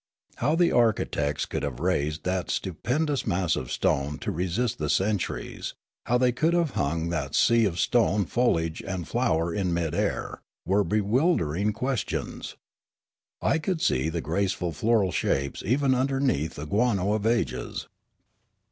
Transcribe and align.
How 0.37 0.55
the 0.55 0.71
architects 0.71 1.45
could 1.45 1.61
have 1.61 1.79
raised 1.79 2.23
that 2.23 2.49
stupendous 2.49 3.27
mass 3.27 3.55
of 3.55 3.71
stone 3.71 4.17
to 4.21 4.31
resist 4.31 4.79
the 4.79 4.89
centuries, 4.89 5.75
how 6.07 6.17
they 6.17 6.31
could 6.31 6.55
have 6.55 6.71
hung 6.71 7.09
that 7.09 7.35
sea 7.35 7.65
of 7.65 7.79
stone 7.79 8.25
foliage 8.25 8.81
and 8.81 9.07
flower 9.07 9.53
in 9.53 9.75
mid 9.75 9.93
air, 9.93 10.41
were 10.65 10.83
bewildering 10.83 11.71
ques 11.71 11.99
tions. 12.07 12.55
I 13.43 13.59
could 13.59 13.79
see 13.79 14.09
the 14.09 14.21
graceful 14.21 14.71
floral 14.71 15.11
shapes 15.11 15.61
even 15.63 15.93
underneath 15.93 16.55
the 16.55 16.65
guano 16.65 17.13
of 17.13 17.27
ages. 17.27 17.87